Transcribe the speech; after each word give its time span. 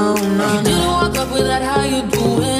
no, 0.00 0.14
no. 0.14 0.58
You 0.58 0.64
didn't 0.64 0.86
walk 0.86 1.16
up 1.16 1.30
with 1.32 1.46
that, 1.50 1.62
how 1.62 1.82
you 1.84 2.02
doing? 2.02 2.59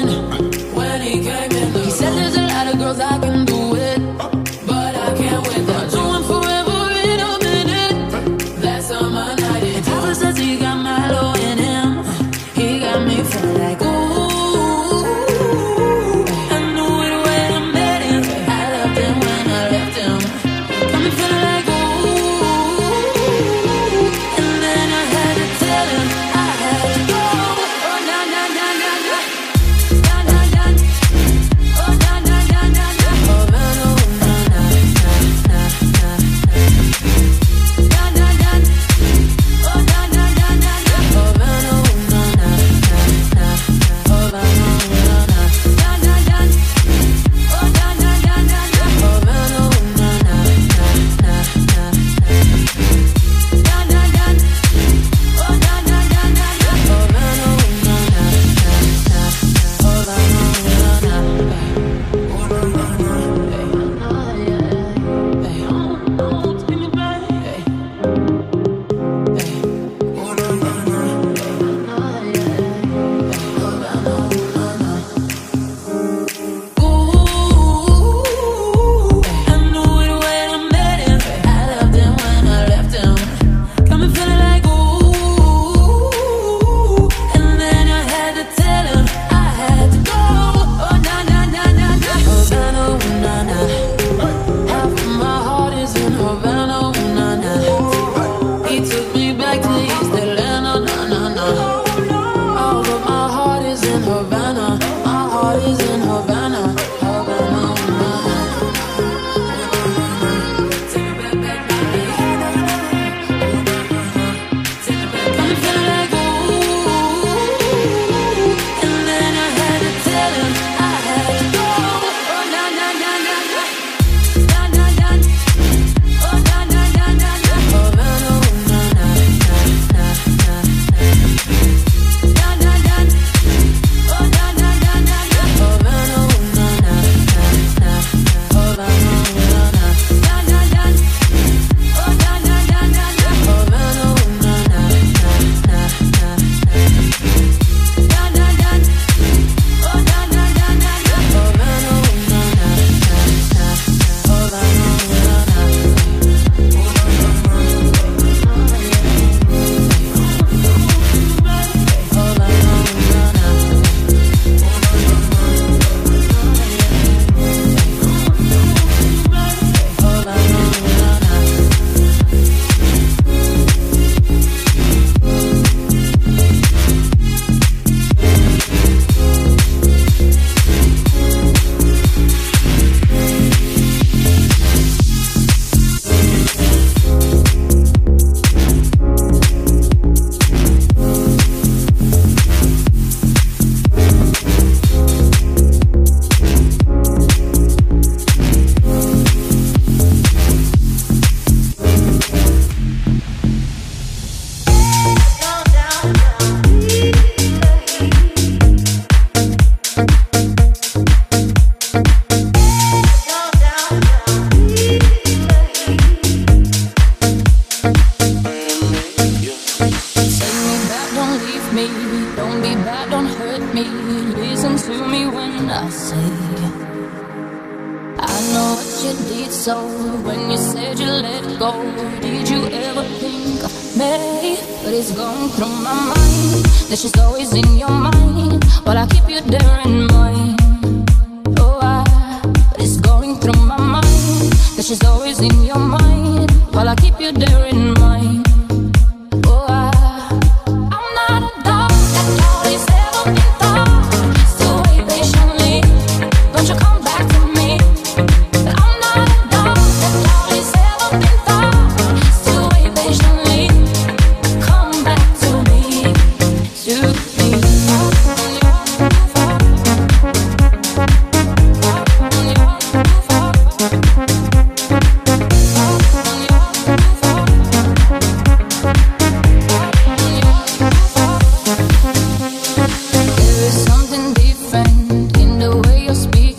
your 286.11 286.15
speed 286.15 286.50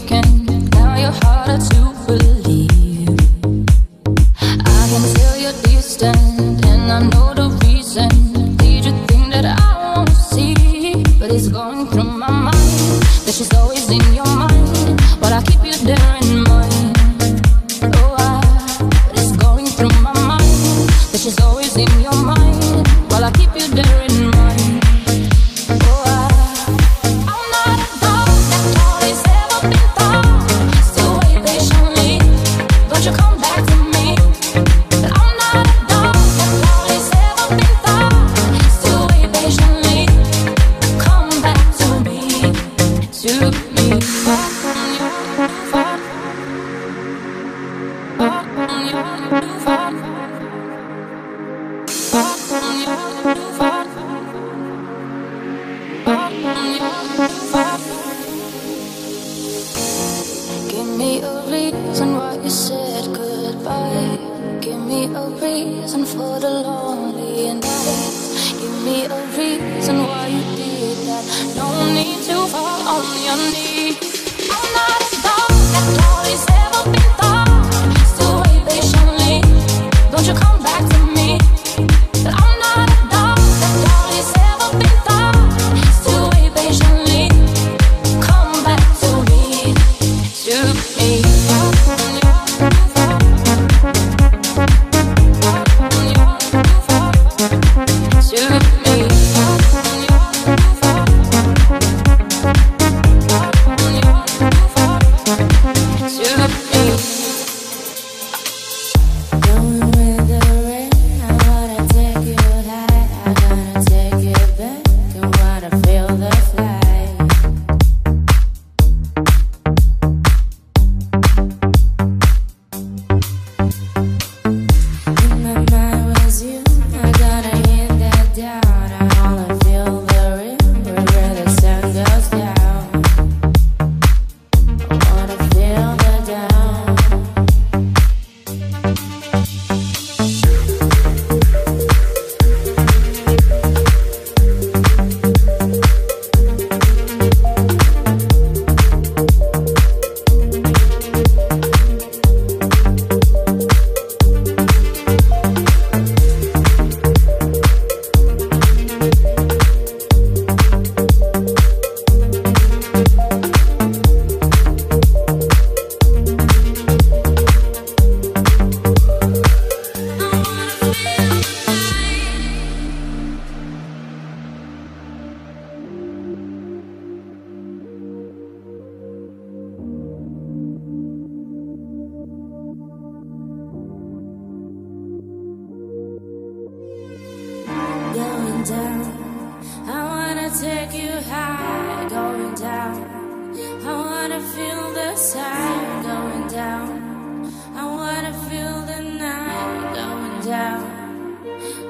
wanna 194.33 194.47
feel 194.55 194.93
the 194.93 195.15
sun 195.15 196.03
going 196.03 196.49
down. 196.49 197.53
I 197.77 197.85
wanna 197.85 198.33
feel 198.49 198.81
the 198.87 199.03
night 199.03 199.95
going 199.95 200.41
down, 200.41 201.37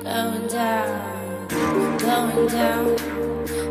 going 0.02 0.48
down, 0.48 1.48
going 1.98 2.48
down. 2.48 2.96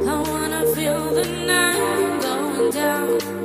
I 0.07 0.21
wanna 0.29 0.65
feel 0.73 1.13
the 1.13 1.25
night 1.25 2.21
going 2.21 2.71
down. 2.71 3.40